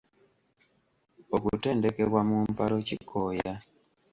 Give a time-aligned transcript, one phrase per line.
[1.35, 3.53] Okutendekebwa mu mpalo kikooya.